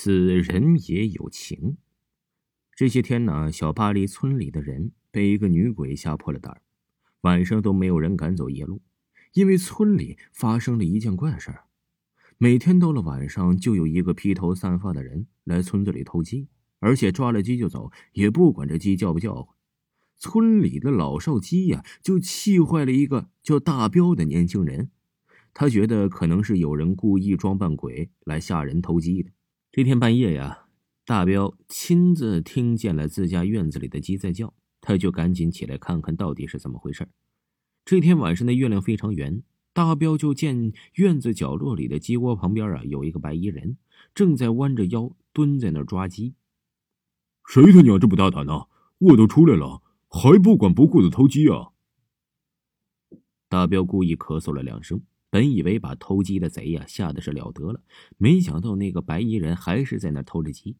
[0.00, 1.76] 此人也有情。
[2.76, 6.62] 这些天呢，小巴黎村里的人被一个女鬼吓破了胆儿，
[7.22, 8.80] 晚上都没有人敢走夜路，
[9.32, 11.64] 因为村里发生了一件怪事儿。
[12.36, 16.46] 每天到了晚上，就有一个披头散发的人来村子里偷鸡，
[16.78, 19.56] 而且抓了鸡就走，也不管这鸡叫不叫唤。
[20.16, 24.92] 村里的老少鸡呀，就气坏了一个叫大彪的年轻人，
[25.52, 29.32] 他觉得可能是有人故意装扮鬼来吓人偷鸡的。
[29.70, 30.66] 这天半夜呀，
[31.04, 37.06] 大彪亲自听见了自家院子里的鸡在叫，他就赶紧起来看看到底是怎么回事。
[37.84, 39.42] 这天晚上的月亮非常圆，
[39.74, 43.76] 大彪就见院子角落里的鸡窝旁边啊有一个白衣人，
[44.14, 46.34] 正在弯着腰蹲在那儿抓鸡。
[47.46, 48.68] 谁他娘这么大胆呢？
[48.98, 51.68] 我都出来了，还不管不顾的偷鸡啊！
[53.48, 55.02] 大彪故意咳嗽了两声。
[55.30, 57.82] 本以为把偷鸡的贼呀吓得是了得了，
[58.16, 60.76] 没想到那个白衣人还是在那偷着鸡，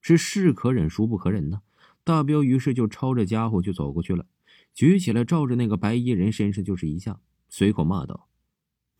[0.00, 1.62] 是是可忍孰不可忍呢？
[2.04, 4.26] 大彪于是就抄着家伙就走过去了，
[4.74, 8.28] 举起来照着那个白衣人身上就是一下，随口骂道：“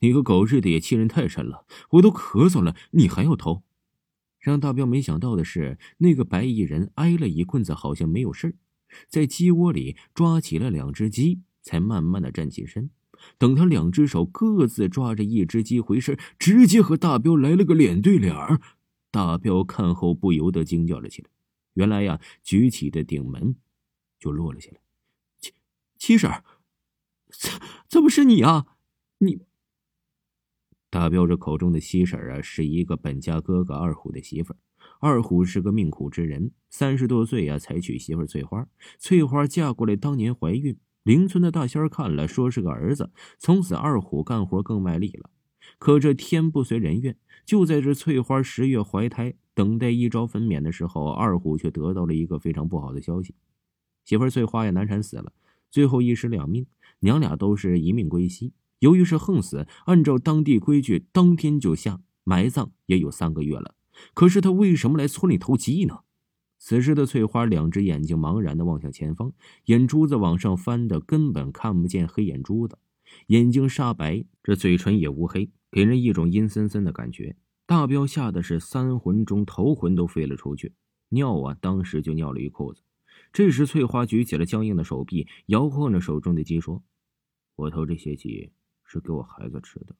[0.01, 1.67] 你个狗日的也欺人太甚了！
[1.91, 3.62] 我都咳嗽了，你还要偷？”
[4.41, 8.57] 让大彪没想到的是，那个白衣人挨了一棍子，好像没有事
[9.09, 12.89] 在鸡窝里抓起了两只鸡，才慢慢的站起身。
[13.39, 18.61] 等他两只手各自抓着一只鸡回身，直接和大彪来了个脸对脸儿。
[19.11, 21.28] 大彪看后不由得惊叫了起来。
[21.75, 23.56] 原来呀，举起的顶门
[24.19, 24.78] 就落了下来。
[25.39, 25.52] 七
[25.98, 26.30] 七婶，
[27.30, 27.50] 怎
[27.89, 28.67] 怎么是你啊？
[29.18, 29.40] 你
[30.90, 34.57] 大彪这口中的七婶啊，是一个本家哥哥二虎的媳妇儿。
[35.01, 38.68] 二虎是个命苦之人，三十多岁呀才娶媳妇翠花。
[38.98, 40.77] 翠花嫁过来当年怀孕。
[41.05, 43.11] 邻村的大仙儿看了，说是个儿子。
[43.39, 45.31] 从此，二虎干活更卖力了。
[45.79, 53.35] 可这天不随人愿，就在这翠花十月怀胎，等待一朝分娩的时候，二虎却得到了一个非常不好的消息：
[54.05, 55.33] 媳妇翠花也难产死了，
[55.70, 56.67] 最后一尸两命，
[57.01, 58.53] 娘俩都是一命归西。
[58.79, 63.75] 由于是横死，按照当地规矩，当天就下埋葬，也有三个月了。
[64.14, 66.01] 可是他为什么来村里偷鸡呢？
[66.67, 69.35] 此时的翠花，两只眼睛茫然的望向前方，
[69.67, 72.79] 眼珠子往上翻的，根本看不见黑眼珠子，
[73.27, 77.36] 眼睛煞白，这嘴唇也乌黑，给人一种阴森森的感觉。
[77.67, 80.73] 大彪吓得是三魂中头魂都飞了出去，
[81.11, 82.81] 尿啊，当时就尿了一裤子。
[83.31, 86.83] 这时，翠花举起了僵硬的手臂，摇晃着手中的鸡，说
[87.57, 88.51] ：“我偷这些鸡
[88.85, 89.95] 是给我孩子吃的，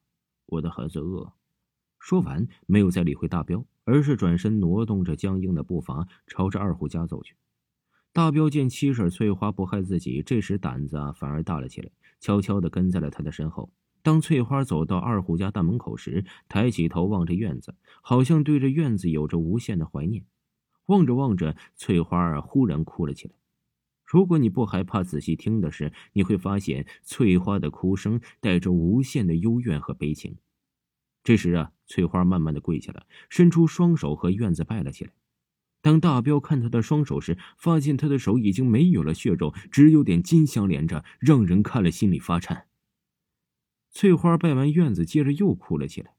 [0.47, 1.31] 我的孩子饿。”
[2.05, 7.35] 说完，没有再理会大彪，而是转身挪动着僵硬的步伐，朝着二虎家走去。
[8.13, 13.73] 大彪见七婶翠花不害自己，这时胆子啊反而大了起来，悄悄地跟在了他的身后。
[14.03, 20.27] 当翠花走到二虎家大门口时，抬起头望着院子，好像对着院子有着无限的怀念。
[20.89, 23.35] 望着望着，翠花忽然哭了起来。
[24.05, 30.37] 如果你不害怕，仔细听的是，你会发现翠花的哭声带着无限的幽怨和悲情。
[31.25, 35.13] 这时啊，翠花慢慢的跪下了，伸出双手和院子拜了起来。
[35.81, 42.67] 当大彪看他的双手时，发现他的手已经没有了血肉，只有点筋相连着，让人看了心里发颤。
[43.91, 46.15] 翠花拜完院子，接着又哭了起来，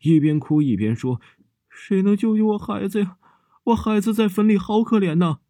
[0.00, 1.20] 一边哭一边说
[1.68, 3.18] ：“谁能救救我孩子呀？
[3.64, 5.40] 我孩子在坟里，好可怜呐！”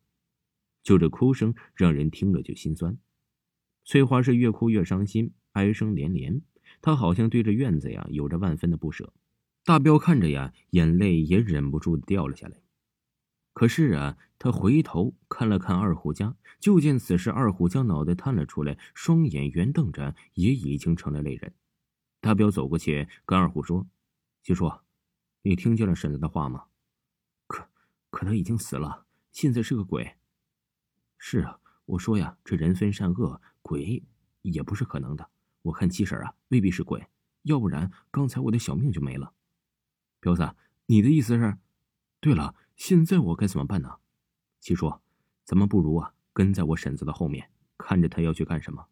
[0.82, 2.98] 就这哭声，让人听了就心酸。
[3.84, 6.42] 翠花是越哭越伤心，哀声连连。
[6.80, 9.12] 他好像对着院子呀有着万分的不舍，
[9.64, 12.60] 大彪看着呀，眼泪也忍不住掉了下来。
[13.52, 21.54] 可是啊，他回头看了看二虎家，就见此时二虎将脑袋探了出来，双眼圆瞪着，也已经成了泪人。
[22.20, 23.86] 大彪走过去跟二虎说
[24.44, 24.70] ：“七叔，
[25.42, 26.64] 你听见了婶子的话吗？
[27.46, 27.66] 可
[28.10, 30.16] 可他已经死了，现在是个鬼。
[31.16, 34.02] 是啊，我说呀，这人分善恶，鬼
[34.42, 35.30] 也不是可能的。”
[35.66, 37.08] 我看七婶啊，未必是鬼，
[37.42, 39.32] 要不然刚才我的小命就没了。
[40.20, 40.54] 彪子，
[40.86, 41.56] 你的意思是？
[42.20, 43.96] 对了，现在我该怎么办呢？
[44.60, 44.94] 七叔，
[45.44, 48.86] 咱们不如啊，跟在我婶子的后面，看着她要去干什么。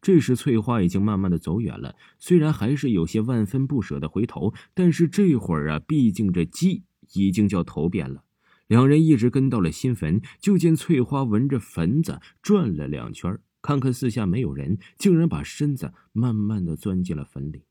[0.00, 8.24] 这时，翠花已经慢慢的走远了，虽然还是有些万分不舍的回头，但是这会儿啊，毕竟这鸡已经叫头遍了，
[8.66, 17.64] 两人一直跟到了新坟，就见翠花闻着坟子转了两圈，看看四下没有人，竟然把身子慢慢的钻进了坟里。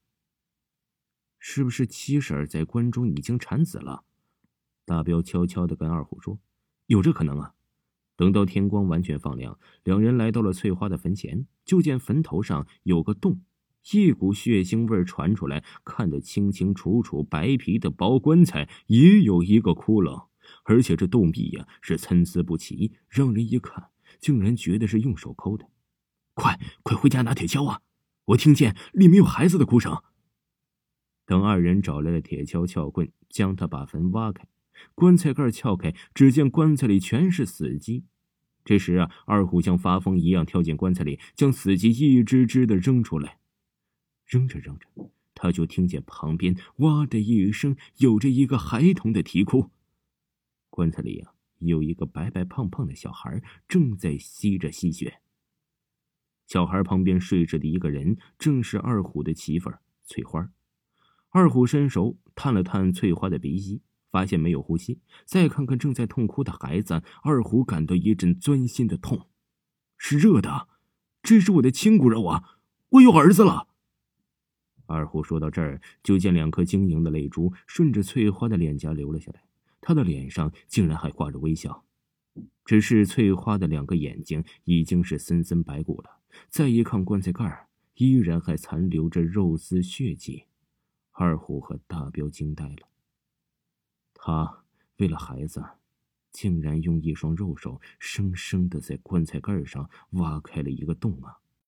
[1.38, 4.04] 是不是七婶在关中已经产子了？
[4.86, 6.40] 大彪悄悄的跟二虎说
[6.88, 7.54] ：“有这可能啊。”
[8.18, 13.44] 等到天光完全放亮，两人来到了翠花的坟前，就见坟头上有个洞，
[13.92, 17.22] 一股血腥味传出来，看得清清楚楚。
[17.22, 20.30] 白皮的薄棺材也有一个窟窿，
[20.64, 25.70] 而且这洞壁呀是参差不齐，让人一看竟然觉得是用手抠的。
[26.34, 27.82] 快快回家拿铁锹啊！
[28.26, 30.02] 我听见里面有孩子的哭声。
[31.26, 34.48] 等二人找来了铁锹、撬棍，将他把坟挖开。
[34.96, 38.04] 棺材盖撬开，只见棺材里全是死鸡。
[38.66, 43.38] 这时啊，二虎像发疯一样跳进棺材里，将死鸡一只只的扔出来。
[44.26, 44.88] 扔着扔着，
[45.36, 49.70] 他就听见旁边“哇”的一声，有着一个孩童的啼哭。
[50.70, 55.20] 棺材里啊，有一个白白胖胖的小孩，正在吸着吸血。
[56.48, 60.50] 小孩旁边睡着的一个人，正是二虎的媳妇儿翠花。
[61.30, 63.82] 二虎伸手探了探翠花的鼻息。
[64.12, 69.28] 发现没有呼吸，再看看正在痛哭的孩子，二虎感到一阵钻心的痛，
[69.98, 70.68] 是热的，
[71.24, 72.60] 这是我的亲骨肉啊！
[72.90, 73.70] 我有儿子了。
[74.86, 79.42] 二虎说到这儿，就见两颗晶莹的泪珠顺着翠花的脸颊流了下来，
[79.82, 81.84] 他的脸上竟然还挂着微笑。
[82.64, 86.20] 只是翠花的两个眼睛已经是森森白骨了，
[86.50, 90.46] 再一看棺材盖依然还残留着肉丝血迹，
[91.12, 92.88] 二虎和大彪惊呆了。
[94.14, 94.64] 他
[94.98, 95.64] 为了孩子，
[96.32, 101.40] 竟然用一双肉手生生的在棺材盖上挖开了一个洞啊！